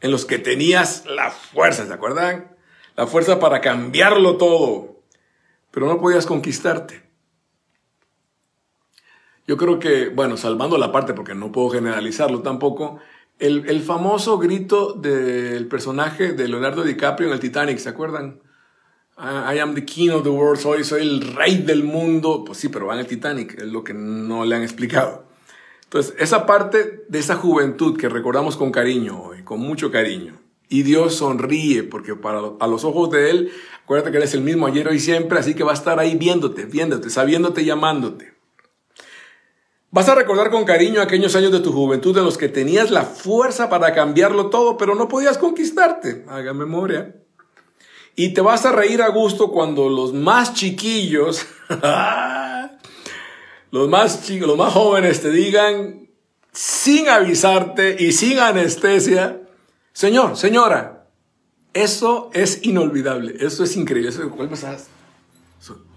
en 0.00 0.10
los 0.10 0.24
que 0.24 0.40
tenías 0.40 1.06
la 1.06 1.30
fuerza, 1.30 1.86
¿se 1.86 1.92
acuerdan? 1.92 2.53
La 2.96 3.06
fuerza 3.06 3.40
para 3.40 3.60
cambiarlo 3.60 4.36
todo, 4.36 5.02
pero 5.70 5.86
no 5.86 6.00
podías 6.00 6.26
conquistarte. 6.26 7.02
Yo 9.46 9.56
creo 9.56 9.78
que, 9.78 10.08
bueno, 10.08 10.36
salvando 10.36 10.78
la 10.78 10.92
parte 10.92 11.12
porque 11.12 11.34
no 11.34 11.52
puedo 11.52 11.70
generalizarlo 11.70 12.40
tampoco, 12.40 13.00
el, 13.38 13.82
famoso 13.82 14.38
grito 14.38 14.92
del 14.92 15.66
personaje 15.66 16.32
de 16.32 16.48
Leonardo 16.48 16.82
DiCaprio 16.82 17.28
en 17.28 17.34
el 17.34 17.40
Titanic, 17.40 17.78
¿se 17.78 17.88
acuerdan? 17.88 18.40
I 19.18 19.58
am 19.58 19.74
the 19.74 19.84
king 19.84 20.10
of 20.10 20.22
the 20.22 20.30
world, 20.30 20.58
soy, 20.58 20.82
soy 20.82 21.02
el 21.02 21.34
rey 21.34 21.58
del 21.58 21.84
mundo. 21.84 22.44
Pues 22.44 22.58
sí, 22.58 22.68
pero 22.68 22.86
va 22.86 22.94
en 22.94 23.00
el 23.00 23.06
Titanic, 23.06 23.58
es 23.58 23.66
lo 23.66 23.84
que 23.84 23.92
no 23.92 24.44
le 24.44 24.56
han 24.56 24.62
explicado. 24.62 25.24
Entonces, 25.84 26.14
esa 26.18 26.46
parte 26.46 27.04
de 27.08 27.18
esa 27.18 27.36
juventud 27.36 27.96
que 27.96 28.08
recordamos 28.08 28.56
con 28.56 28.72
cariño 28.72 29.20
hoy, 29.20 29.42
con 29.42 29.60
mucho 29.60 29.90
cariño, 29.90 30.34
y 30.68 30.82
Dios 30.82 31.16
sonríe 31.16 31.82
porque 31.82 32.14
para, 32.14 32.40
a 32.60 32.66
los 32.66 32.84
ojos 32.84 33.10
de 33.10 33.30
Él, 33.30 33.52
acuérdate 33.84 34.10
que 34.10 34.18
eres 34.18 34.34
el 34.34 34.40
mismo 34.40 34.66
ayer, 34.66 34.88
hoy 34.88 34.98
siempre, 34.98 35.38
así 35.38 35.54
que 35.54 35.64
va 35.64 35.72
a 35.72 35.74
estar 35.74 35.98
ahí 35.98 36.16
viéndote, 36.16 36.64
viéndote, 36.64 37.10
sabiéndote, 37.10 37.64
llamándote. 37.64 38.34
Vas 39.94 40.08
a 40.08 40.16
recordar 40.16 40.50
con 40.50 40.64
cariño 40.64 41.00
aquellos 41.00 41.36
años 41.36 41.52
de 41.52 41.60
tu 41.60 41.72
juventud 41.72 42.18
en 42.18 42.24
los 42.24 42.36
que 42.36 42.48
tenías 42.48 42.90
la 42.90 43.04
fuerza 43.04 43.68
para 43.68 43.94
cambiarlo 43.94 44.50
todo, 44.50 44.76
pero 44.76 44.96
no 44.96 45.06
podías 45.06 45.38
conquistarte. 45.38 46.24
Haga 46.26 46.52
memoria. 46.52 47.14
Y 48.16 48.34
te 48.34 48.40
vas 48.40 48.66
a 48.66 48.72
reír 48.72 49.02
a 49.02 49.10
gusto 49.10 49.52
cuando 49.52 49.88
los 49.88 50.12
más 50.12 50.54
chiquillos, 50.54 51.46
los 53.70 53.88
más 53.88 54.26
chicos, 54.26 54.48
los 54.48 54.58
más 54.58 54.72
jóvenes 54.72 55.20
te 55.20 55.30
digan, 55.30 56.08
sin 56.50 57.08
avisarte 57.08 57.94
y 57.96 58.10
sin 58.10 58.40
anestesia, 58.40 59.42
Señor, 59.94 60.36
señora, 60.36 61.06
eso 61.72 62.28
es 62.34 62.64
inolvidable, 62.64 63.36
eso 63.38 63.62
es 63.62 63.76
increíble. 63.76 64.10
Eso, 64.10 64.28
¿Cuál 64.28 64.50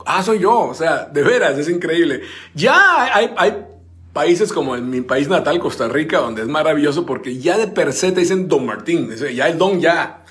Ah, 0.05 0.23
soy 0.23 0.39
yo, 0.39 0.59
o 0.59 0.73
sea, 0.73 1.05
de 1.05 1.23
veras, 1.23 1.57
es 1.57 1.67
increíble. 1.67 2.21
Ya 2.53 3.13
hay, 3.13 3.33
hay 3.35 3.65
países 4.13 4.53
como 4.53 4.75
en 4.75 4.89
mi 4.89 5.01
país 5.01 5.27
natal, 5.27 5.59
Costa 5.59 5.87
Rica, 5.89 6.19
donde 6.19 6.43
es 6.43 6.47
maravilloso 6.47 7.05
porque 7.05 7.39
ya 7.39 7.57
de 7.57 7.67
per 7.67 7.91
se 7.91 8.11
te 8.11 8.21
dicen 8.21 8.47
Don 8.47 8.65
Martín, 8.65 9.13
ya 9.13 9.47
el 9.49 9.57
Don 9.57 9.81
ya, 9.81 10.23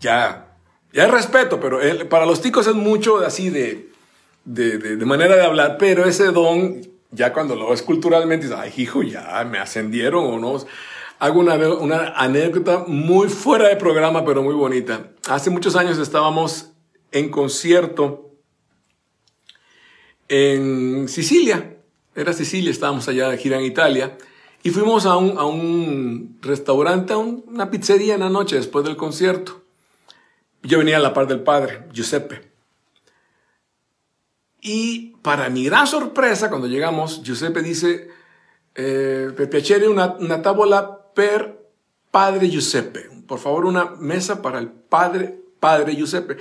ya, 0.00 0.54
ya 0.92 1.04
es 1.04 1.10
respeto, 1.10 1.58
pero 1.58 1.80
para 2.08 2.26
los 2.26 2.40
ticos 2.42 2.66
es 2.66 2.74
mucho 2.74 3.18
así 3.18 3.48
de, 3.50 3.90
de, 4.44 4.78
de, 4.78 5.04
manera 5.04 5.34
de 5.34 5.42
hablar, 5.42 5.76
pero 5.78 6.04
ese 6.04 6.26
Don, 6.26 6.86
ya 7.10 7.32
cuando 7.32 7.56
lo 7.56 7.70
ves 7.70 7.82
culturalmente, 7.82 8.46
dices, 8.46 8.60
ay 8.60 8.72
hijo, 8.76 9.02
ya 9.02 9.44
me 9.50 9.58
ascendieron 9.58 10.24
o 10.24 10.38
no. 10.38 10.64
Hago 11.24 11.40
una, 11.40 12.12
anécdota 12.16 12.84
muy 12.86 13.30
fuera 13.30 13.68
de 13.68 13.76
programa, 13.76 14.26
pero 14.26 14.42
muy 14.42 14.54
bonita. 14.54 15.08
Hace 15.26 15.48
muchos 15.48 15.74
años 15.74 15.96
estábamos 15.96 16.72
en 17.12 17.30
concierto 17.30 18.30
en 20.28 21.08
Sicilia, 21.08 21.78
era 22.14 22.34
Sicilia, 22.34 22.70
estábamos 22.70 23.08
allá 23.08 23.30
de 23.30 23.38
gira 23.38 23.58
en 23.58 23.64
Italia, 23.64 24.18
y 24.62 24.68
fuimos 24.68 25.06
a 25.06 25.16
un, 25.16 25.38
a 25.38 25.46
un 25.46 26.36
restaurante, 26.42 27.14
a 27.14 27.16
una 27.16 27.70
pizzería 27.70 28.12
en 28.12 28.20
la 28.20 28.28
noche 28.28 28.56
después 28.56 28.84
del 28.84 28.98
concierto. 28.98 29.62
Yo 30.62 30.76
venía 30.76 30.98
a 30.98 31.00
la 31.00 31.14
par 31.14 31.26
del 31.26 31.40
padre, 31.40 31.86
Giuseppe. 31.90 32.42
Y 34.60 35.16
para 35.22 35.48
mi 35.48 35.64
gran 35.64 35.86
sorpresa, 35.86 36.50
cuando 36.50 36.66
llegamos, 36.66 37.22
Giuseppe 37.22 37.62
dice, 37.62 38.10
eh, 38.74 39.32
una, 39.88 40.16
una 40.20 40.42
tavola 40.42 41.00
per 41.14 41.70
padre 42.10 42.48
Giuseppe. 42.50 43.10
Por 43.26 43.38
favor, 43.38 43.64
una 43.64 43.96
mesa 43.96 44.42
para 44.42 44.58
el 44.58 44.68
padre 44.68 45.44
Padre 45.64 45.96
Giuseppe. 45.96 46.36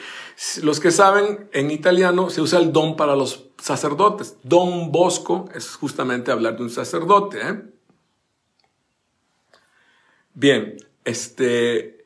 Los 0.64 0.82
que 0.82 0.92
saben, 0.92 1.48
en 1.54 1.72
italiano 1.72 2.30
se 2.30 2.42
usa 2.42 2.60
el 2.60 2.74
don 2.74 2.98
para 2.98 3.16
los 3.16 3.46
sacerdotes. 3.58 4.36
Don 4.44 4.92
Bosco 4.92 5.48
es 5.56 5.78
justamente 5.78 6.30
hablar 6.30 6.58
de 6.58 6.64
un 6.64 6.70
sacerdote. 6.70 7.40
¿eh? 7.42 7.62
Bien, 10.34 10.76
este, 11.06 12.06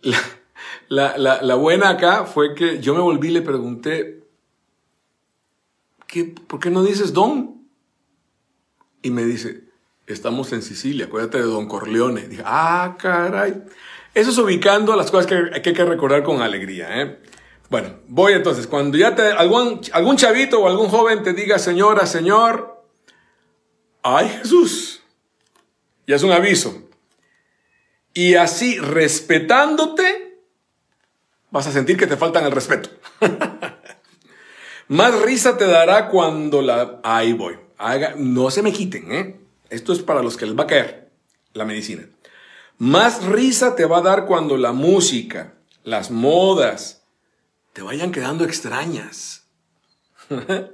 la, 0.88 1.54
buena 1.56 1.88
acá 1.88 2.24
fue 2.24 2.54
que 2.54 2.78
yo 2.78 2.94
me 2.94 3.00
volví 3.00 3.30
y 3.30 3.32
le 3.32 3.42
pregunté, 3.42 4.22
¿qué, 6.06 6.22
¿por 6.22 6.60
qué 6.60 6.70
no 6.70 6.84
dices 6.84 7.12
don? 7.12 7.66
Y 9.02 9.10
me 9.10 9.24
dice, 9.24 9.64
estamos 10.08 10.52
en 10.52 10.62
Sicilia, 10.62 11.06
acuérdate 11.06 11.38
de 11.38 11.44
Don 11.44 11.66
Corleone. 11.66 12.28
Dije, 12.28 12.42
ah, 12.44 12.96
caray. 12.98 13.62
Eso 14.14 14.30
es 14.30 14.38
ubicando 14.38 14.96
las 14.96 15.10
cosas 15.10 15.26
que, 15.26 15.34
hay 15.54 15.62
que 15.62 15.84
recordar 15.84 16.22
con 16.22 16.42
alegría. 16.42 17.02
¿eh? 17.02 17.18
Bueno, 17.70 18.00
voy 18.08 18.32
entonces. 18.32 18.66
Cuando 18.66 18.96
ya 18.96 19.14
te, 19.14 19.22
algún, 19.22 19.80
algún 19.92 20.16
chavito 20.16 20.60
o 20.60 20.68
algún 20.68 20.88
joven 20.88 21.22
te 21.22 21.34
diga, 21.34 21.58
señora, 21.58 22.06
señor, 22.06 22.82
ay 24.02 24.28
Jesús, 24.40 25.02
ya 26.06 26.16
es 26.16 26.22
un 26.22 26.32
aviso. 26.32 26.88
Y 28.14 28.34
así, 28.34 28.78
respetándote, 28.78 30.40
vas 31.50 31.66
a 31.66 31.72
sentir 31.72 31.96
que 31.96 32.06
te 32.06 32.16
faltan 32.16 32.44
el 32.44 32.52
respeto. 32.52 32.90
Más 34.88 35.20
risa 35.20 35.58
te 35.58 35.66
dará 35.66 36.08
cuando 36.08 36.62
la... 36.62 37.00
Ahí 37.04 37.34
voy. 37.34 37.58
Haga... 37.76 38.14
No 38.16 38.50
se 38.50 38.62
me 38.62 38.72
quiten, 38.72 39.12
¿eh? 39.12 39.37
Esto 39.70 39.92
es 39.92 40.00
para 40.00 40.22
los 40.22 40.36
que 40.36 40.46
les 40.46 40.58
va 40.58 40.64
a 40.64 40.68
caer 40.68 41.10
la 41.52 41.64
medicina. 41.64 42.08
Más 42.78 43.24
risa 43.24 43.74
te 43.74 43.84
va 43.84 43.98
a 43.98 44.02
dar 44.02 44.26
cuando 44.26 44.56
la 44.56 44.72
música, 44.72 45.54
las 45.84 46.10
modas, 46.10 47.02
te 47.72 47.82
vayan 47.82 48.12
quedando 48.12 48.44
extrañas. 48.44 49.46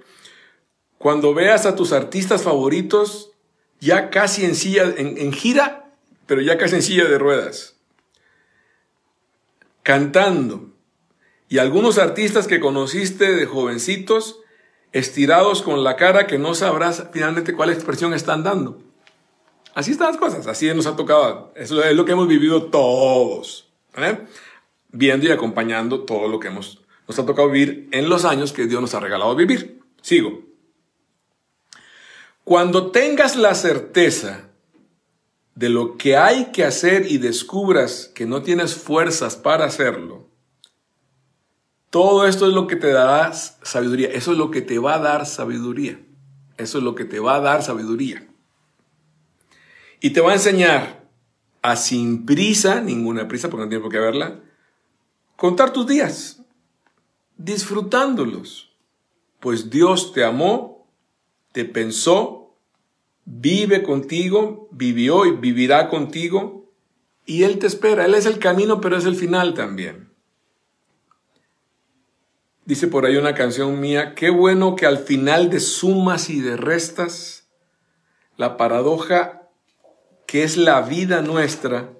cuando 0.99 1.35
veas 1.35 1.67
a 1.67 1.77
tus 1.77 1.93
artistas 1.93 2.43
favoritos 2.43 3.33
ya 3.81 4.11
casi 4.11 4.45
en 4.45 4.55
silla, 4.55 4.85
en, 4.97 5.33
gira, 5.33 5.93
pero 6.27 6.41
ya 6.41 6.57
casi 6.57 6.77
en 6.77 6.83
silla 6.83 7.05
de 7.05 7.19
ruedas, 7.19 7.77
cantando. 9.83 10.73
y 11.51 11.59
algunos 11.59 11.99
artistas 11.99 12.47
que 12.47 12.61
conociste 12.61 13.35
de 13.35 13.45
jovencitos, 13.45 14.41
estirados 14.93 15.63
con 15.63 15.85
la 15.85 15.97
cara 15.97 16.27
que 16.27 16.39
no 16.39 16.55
sabrás 16.55 17.09
finalmente 17.13 17.53
cuál 17.53 17.71
expresión 17.71 18.15
están 18.15 18.43
dando. 18.43 18.81
Así 19.75 19.91
están 19.91 20.09
las 20.09 20.17
cosas, 20.19 20.47
así 20.47 20.73
nos 20.73 20.87
ha 20.87 20.95
tocado. 20.95 21.53
Eso 21.57 21.83
es 21.83 21.97
lo 21.97 22.05
que 22.05 22.13
hemos 22.13 22.29
vivido 22.29 22.65
todos, 22.67 23.69
viendo 24.91 25.27
y 25.27 25.31
acompañando 25.31 26.05
todo 26.05 26.29
lo 26.29 26.39
que 26.39 26.49
hemos, 26.49 26.81
nos 27.09 27.19
ha 27.19 27.27
tocado 27.27 27.51
vivir 27.51 27.89
en 27.91 28.09
los 28.09 28.25
años 28.25 28.53
que 28.53 28.67
Dios 28.67 28.81
nos 28.81 28.95
ha 28.95 29.01
regalado 29.01 29.35
vivir. 29.35 29.81
Sigo. 30.01 30.43
Cuando 32.45 32.91
tengas 32.91 33.37
la 33.37 33.55
certeza 33.55 34.51
de 35.55 35.69
lo 35.71 35.97
que 35.97 36.17
hay 36.17 36.53
que 36.53 36.65
hacer 36.65 37.11
y 37.11 37.19
descubras 37.19 38.11
que 38.15 38.27
no 38.27 38.43
tienes 38.43 38.75
fuerzas 38.75 39.37
para 39.37 39.65
hacerlo, 39.65 40.29
todo 41.91 42.27
esto 42.27 42.47
es 42.47 42.53
lo 42.53 42.67
que 42.67 42.77
te 42.77 42.93
dará 42.93 43.33
sabiduría. 43.33 44.09
Eso 44.09 44.33
es 44.33 44.39
lo 44.39 44.51
que 44.51 44.63
te 44.63 44.79
va 44.79 44.97
a 44.97 44.99
dar 44.99 45.27
sabiduría. 45.27 46.01
Eso 46.59 46.79
es 46.79 46.85
lo 46.85 46.95
que 46.95 47.05
te 47.05 47.21
va 47.21 47.37
a 47.37 47.41
dar 47.41 47.63
sabiduría. 47.63 48.29
Y 50.05 50.11
te 50.11 50.21
va 50.21 50.33
a 50.33 50.35
enseñar 50.35 51.09
a 51.63 51.77
sin 51.77 52.27
prisa, 52.27 52.83
ninguna 52.83 53.27
prisa 53.27 53.49
porque 53.49 53.65
no 53.65 53.69
tiene 53.71 53.83
por 53.83 53.91
qué 53.91 53.99
verla, 53.99 54.39
contar 55.35 55.73
tus 55.73 55.87
días, 55.87 56.43
disfrutándolos. 57.39 58.77
Pues 59.41 59.71
Dios 59.71 60.13
te 60.13 60.23
amó, 60.23 60.87
te 61.53 61.65
pensó, 61.65 62.55
vive 63.25 63.83
contigo, 63.83 64.69
vivió 64.73 65.25
y 65.25 65.31
vivirá 65.31 65.89
contigo, 65.89 66.71
y 67.25 67.45
Él 67.45 67.59
te 67.59 67.67
espera. 67.67 68.05
Él 68.05 68.15
es 68.15 68.27
el 68.27 68.39
camino, 68.39 68.83
pero 68.83 68.99
es 68.99 69.07
el 69.07 69.17
final 69.17 69.55
también. 69.55 70.13
Dice 72.67 72.89
por 72.89 73.07
ahí 73.07 73.17
una 73.17 73.35
canción 73.35 73.81
mía, 73.81 74.15
qué 74.15 74.29
bueno 74.29 74.77
que 74.77 74.85
al 74.85 74.99
final 74.99 75.49
de 75.49 75.61
sumas 75.61 76.29
y 76.29 76.43
de 76.43 76.59
restas, 76.59 77.49
la 78.37 78.59
paradoja 78.59 79.41
que 80.35 80.43
es 80.43 80.57
la 80.57 80.81
vida 80.81 81.23
nuestra, 81.23 81.91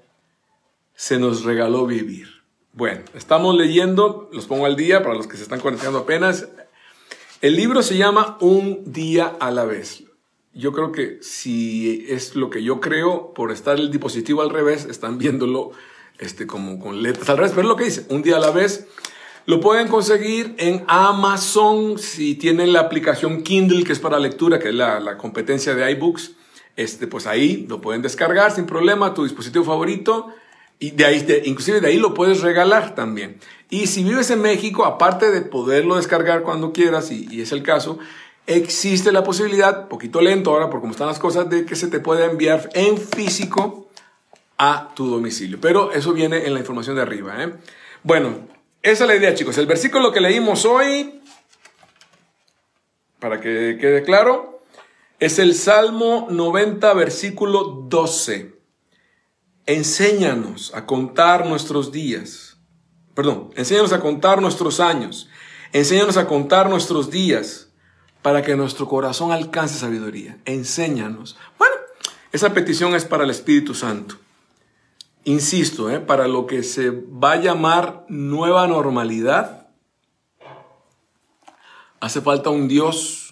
se 0.97 1.21
nos 1.21 1.45
regaló 1.45 1.87
vivir. 1.87 2.43
Bueno, 2.73 3.03
estamos 3.15 3.55
leyendo, 3.55 4.29
los 4.33 4.47
pongo 4.47 4.67
al 4.67 4.75
día 4.75 5.05
para 5.05 5.15
los 5.15 5.29
que 5.29 5.37
se 5.37 5.45
están 5.45 5.61
conectando 5.61 6.01
apenas. 6.01 6.49
El 7.41 7.55
libro 7.55 7.81
se 7.81 7.97
llama 7.97 8.37
Un 8.41 8.93
día 8.93 9.37
a 9.39 9.53
la 9.53 9.65
vez. 9.65 10.03
Yo 10.53 10.73
creo 10.73 10.91
que 10.91 11.19
si 11.23 12.07
es 12.09 12.35
lo 12.35 12.51
que 12.51 12.65
yo 12.65 12.81
creo, 12.81 13.33
por 13.35 13.53
estar 13.53 13.79
el 13.79 13.93
dispositivo 13.93 14.43
al 14.43 14.51
revés, 14.51 14.87
están 14.87 15.17
viéndolo 15.17 15.71
este, 16.19 16.45
como 16.45 16.81
con 16.81 17.03
letras 17.03 17.31
al 17.31 17.37
revés, 17.37 17.53
pero 17.53 17.63
es 17.63 17.69
lo 17.69 17.77
que 17.77 17.85
dice, 17.85 18.05
un 18.09 18.23
día 18.23 18.39
a 18.39 18.41
la 18.41 18.51
vez. 18.51 18.89
Lo 19.47 19.61
pueden 19.61 19.87
conseguir 19.87 20.57
en 20.59 20.85
Amazon 20.89 22.01
si 22.01 22.35
tienen 22.35 22.73
la 22.73 22.81
aplicación 22.81 23.45
Kindle, 23.45 23.85
que 23.85 23.93
es 23.93 24.01
para 24.01 24.19
lectura, 24.19 24.59
que 24.59 24.71
es 24.71 24.75
la, 24.75 25.17
competencia 25.19 25.77
de 25.77 25.89
iBooks. 25.93 26.33
Este, 26.77 27.07
pues 27.07 27.27
ahí 27.27 27.67
lo 27.69 27.81
pueden 27.81 28.03
descargar 28.03 28.53
sin 28.53 28.67
problema 28.67 29.15
tu 29.15 29.25
dispositivo 29.25 29.65
favorito. 29.65 30.35
Y 30.79 30.91
de 30.91 31.05
ahí, 31.05 31.43
inclusive 31.45 31.81
de 31.81 31.89
ahí 31.89 31.99
lo 31.99 32.15
puedes 32.15 32.41
regalar 32.41 32.95
también. 32.95 33.39
Y 33.71 33.87
si 33.87 34.03
vives 34.03 34.31
en 34.31 34.43
México, 34.43 34.85
aparte 34.85 35.31
de 35.31 35.41
poderlo 35.41 35.97
descargar 35.97 36.43
cuando 36.43 36.73
quieras, 36.73 37.11
y, 37.11 37.29
y 37.31 37.43
es 37.43 37.53
el 37.53 37.63
caso, 37.63 37.99
existe 38.47 39.13
la 39.13 39.25
posibilidad, 39.25 39.89
poquito 39.89 40.21
lento 40.21 40.51
ahora 40.51 40.71
por 40.71 40.81
cómo 40.81 40.93
están 40.93 41.07
las 41.07 41.19
cosas, 41.19 41.49
de 41.49 41.65
que 41.65 41.77
se 41.77 41.89
te 41.89 42.01
pueda 42.01 42.27
enviar 42.27 42.69
en 42.75 42.99
físico 42.99 43.89
a 44.59 44.93
tu 44.95 45.09
domicilio. 45.09 45.59
Pero 45.61 45.93
eso 45.93 46.13
viene 46.13 46.47
en 46.47 46.55
la 46.55 46.61
información 46.61 46.97
de 46.97 47.03
arriba. 47.03 47.43
¿eh? 47.43 47.53
Bueno, 48.03 48.37
esa 48.83 49.05
es 49.05 49.09
la 49.09 49.17
idea, 49.17 49.35
chicos. 49.35 49.57
El 49.59 49.67
versículo 49.67 50.13
que 50.13 50.21
leímos 50.21 50.65
hoy, 50.65 51.21
para 53.19 53.41
que 53.41 53.79
quede 53.81 54.03
claro, 54.03 54.54
es 55.25 55.39
el 55.39 55.55
Salmo 55.55 56.27
90, 56.31 56.93
versículo 56.95 57.87
12. 57.89 58.59
Enséñanos 59.67 60.75
a 60.75 60.87
contar 60.87 61.47
nuestros 61.47 61.93
días. 61.93 62.59
Perdón, 63.15 63.51
enséñanos 63.57 63.93
a 63.93 64.01
contar 64.01 64.43
nuestros 64.43 64.81
años. 64.81 65.29
Enséñanos 65.73 66.17
a 66.17 66.27
contar 66.27 66.69
nuestros 66.69 67.11
días 67.11 67.71
para 68.23 68.43
que 68.43 68.57
nuestro 68.57 68.89
corazón 68.89 69.33
alcance 69.33 69.79
sabiduría. 69.79 70.39
Enséñanos. 70.45 71.37
Bueno, 71.59 71.77
esa 72.33 72.53
petición 72.53 72.95
es 72.95 73.05
para 73.05 73.25
el 73.25 73.31
Espíritu 73.31 73.75
Santo 73.75 74.17
insisto, 75.25 75.91
¿eh? 75.91 76.01
para 76.01 76.29
lo 76.29 76.47
que 76.47 76.63
se 76.63 76.91
va 76.91 77.33
a 77.33 77.41
llamar 77.41 78.05
nueva 78.09 78.67
normalidad, 78.67 79.69
hace 82.01 82.21
falta 82.21 82.51
un 82.51 82.69
Dios 82.69 83.24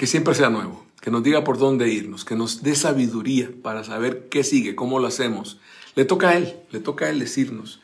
que 0.00 0.06
siempre 0.06 0.34
sea 0.34 0.48
nuevo, 0.48 0.82
que 1.02 1.10
nos 1.10 1.22
diga 1.22 1.44
por 1.44 1.58
dónde 1.58 1.90
irnos, 1.90 2.24
que 2.24 2.34
nos 2.34 2.62
dé 2.62 2.74
sabiduría 2.74 3.50
para 3.62 3.84
saber 3.84 4.30
qué 4.30 4.44
sigue, 4.44 4.74
cómo 4.74 4.98
lo 4.98 5.06
hacemos. 5.06 5.60
Le 5.94 6.06
toca 6.06 6.30
a 6.30 6.36
Él, 6.38 6.56
le 6.70 6.80
toca 6.80 7.04
a 7.04 7.10
Él 7.10 7.18
decirnos. 7.18 7.82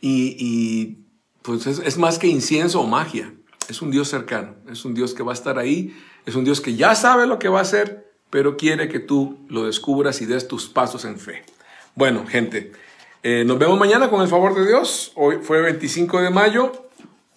Y, 0.00 1.00
pues 1.42 1.66
es, 1.66 1.80
es 1.80 1.98
más 1.98 2.18
que 2.18 2.28
incienso 2.28 2.80
o 2.80 2.86
magia, 2.86 3.34
es 3.68 3.82
un 3.82 3.90
Dios 3.90 4.08
cercano, 4.08 4.54
es 4.70 4.86
un 4.86 4.94
Dios 4.94 5.12
que 5.12 5.22
va 5.22 5.32
a 5.32 5.34
estar 5.34 5.58
ahí, 5.58 5.94
es 6.24 6.34
un 6.34 6.46
Dios 6.46 6.62
que 6.62 6.76
ya 6.76 6.94
sabe 6.94 7.26
lo 7.26 7.38
que 7.38 7.50
va 7.50 7.58
a 7.58 7.62
hacer, 7.62 8.10
pero 8.30 8.56
quiere 8.56 8.88
que 8.88 8.98
tú 8.98 9.44
lo 9.50 9.66
descubras 9.66 10.22
y 10.22 10.24
des 10.24 10.48
tus 10.48 10.66
pasos 10.66 11.04
en 11.04 11.18
fe. 11.18 11.44
Bueno, 11.94 12.24
gente, 12.26 12.72
eh, 13.22 13.44
nos 13.44 13.58
vemos 13.58 13.78
mañana 13.78 14.08
con 14.08 14.22
el 14.22 14.28
favor 14.28 14.54
de 14.54 14.66
Dios. 14.66 15.12
Hoy 15.14 15.40
fue 15.42 15.60
25 15.60 16.22
de 16.22 16.30
mayo, 16.30 16.88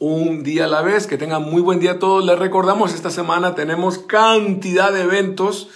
un 0.03 0.43
día 0.43 0.65
a 0.65 0.67
la 0.67 0.81
vez. 0.81 1.07
Que 1.07 1.17
tengan 1.17 1.43
muy 1.43 1.61
buen 1.61 1.79
día 1.79 1.97
todos. 1.97 2.25
Les 2.25 2.37
recordamos, 2.37 2.93
esta 2.93 3.09
semana 3.09 3.55
tenemos 3.55 3.99
cantidad 3.99 4.91
de 4.91 5.03
eventos 5.03 5.69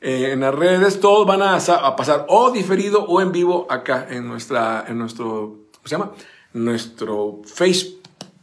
eh, 0.00 0.30
en 0.32 0.40
las 0.40 0.54
redes. 0.54 0.98
Todos 0.98 1.26
van 1.26 1.42
a, 1.42 1.96
pasar 1.96 2.26
o 2.28 2.50
diferido 2.50 3.04
o 3.04 3.20
en 3.20 3.30
vivo 3.30 3.66
acá 3.70 4.06
en, 4.10 4.26
nuestra, 4.26 4.84
en 4.88 4.98
nuestro, 4.98 5.58
¿cómo 5.74 5.84
se 5.84 5.90
llama? 5.90 6.12
Nuestro 6.52 7.40
Face 7.44 7.98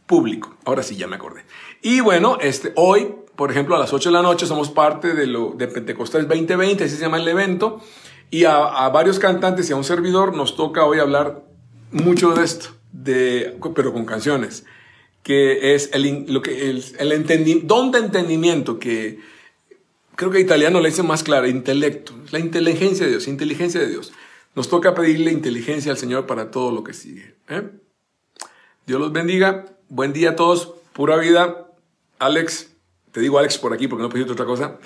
público. 0.06 0.56
Ahora 0.64 0.82
sí, 0.82 0.96
ya 0.96 1.06
me 1.06 1.16
acordé. 1.16 1.44
Y 1.82 2.00
bueno, 2.00 2.38
este, 2.40 2.72
hoy, 2.76 3.14
por 3.36 3.50
ejemplo, 3.50 3.76
a 3.76 3.78
las 3.78 3.92
8 3.92 4.08
de 4.08 4.14
la 4.14 4.22
noche 4.22 4.46
somos 4.46 4.70
parte 4.70 5.12
de, 5.12 5.26
lo, 5.26 5.50
de 5.50 5.68
Pentecostés 5.68 6.26
2020, 6.26 6.84
así 6.84 6.96
se 6.96 7.02
llama 7.02 7.18
el 7.18 7.28
evento. 7.28 7.82
Y 8.30 8.44
a, 8.44 8.88
varios 8.88 9.18
cantantes 9.18 9.68
y 9.68 9.74
a 9.74 9.76
un 9.76 9.84
servidor 9.84 10.34
nos 10.34 10.56
toca 10.56 10.84
hoy 10.84 10.98
hablar 10.98 11.42
mucho 11.92 12.32
de 12.32 12.42
esto, 12.42 12.70
de, 12.90 13.58
pero 13.74 13.92
con 13.92 14.04
canciones, 14.04 14.64
que 15.26 15.74
es 15.74 15.90
el, 15.92 16.26
lo 16.28 16.40
que, 16.40 16.70
el, 16.70 16.84
el 17.00 17.10
entendimiento, 17.10 17.74
don 17.74 17.90
de 17.90 17.98
entendimiento, 17.98 18.78
que 18.78 19.18
creo 20.14 20.30
que 20.30 20.38
italiano 20.38 20.78
le 20.80 20.88
dice 20.88 21.02
más 21.02 21.24
claro, 21.24 21.48
intelecto, 21.48 22.12
la 22.30 22.38
inteligencia 22.38 23.06
de 23.06 23.10
Dios, 23.10 23.26
inteligencia 23.26 23.80
de 23.80 23.88
Dios. 23.88 24.12
Nos 24.54 24.68
toca 24.68 24.94
pedirle 24.94 25.32
inteligencia 25.32 25.90
al 25.90 25.98
Señor 25.98 26.26
para 26.26 26.52
todo 26.52 26.70
lo 26.70 26.84
que 26.84 26.94
sigue. 26.94 27.34
¿eh? 27.48 27.64
Dios 28.86 29.00
los 29.00 29.12
bendiga. 29.12 29.64
Buen 29.88 30.12
día 30.12 30.30
a 30.30 30.36
todos. 30.36 30.74
Pura 30.92 31.16
vida. 31.16 31.72
Alex, 32.20 32.70
te 33.10 33.18
digo 33.18 33.40
Alex 33.40 33.58
por 33.58 33.72
aquí 33.72 33.88
porque 33.88 34.04
no 34.04 34.08
pedí 34.08 34.22
otra 34.22 34.46
cosa. 34.46 34.78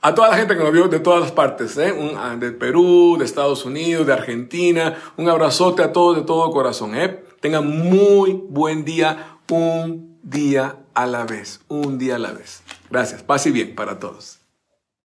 A 0.00 0.16
toda 0.16 0.30
la 0.30 0.36
gente 0.36 0.56
que 0.56 0.64
nos 0.64 0.72
vio 0.72 0.88
de 0.88 0.98
todas 0.98 1.20
las 1.20 1.30
partes, 1.30 1.78
¿eh? 1.78 1.92
Un, 1.92 2.40
de 2.40 2.50
Perú, 2.50 3.18
de 3.20 3.24
Estados 3.24 3.64
Unidos, 3.64 4.04
de 4.04 4.14
Argentina, 4.14 4.98
un 5.16 5.28
abrazote 5.28 5.84
a 5.84 5.92
todos 5.92 6.16
de 6.16 6.22
todo 6.22 6.50
corazón. 6.50 6.96
¿eh? 6.96 7.22
Tengan 7.40 7.68
muy 7.68 8.32
buen 8.48 8.84
día, 8.84 9.35
un 9.50 10.18
día 10.22 10.76
a 10.94 11.06
la 11.06 11.24
vez, 11.24 11.60
un 11.68 11.98
día 11.98 12.16
a 12.16 12.18
la 12.18 12.32
vez. 12.32 12.62
Gracias, 12.90 13.22
paz 13.22 13.46
y 13.46 13.50
bien 13.50 13.74
para 13.74 13.98
todos. 13.98 14.40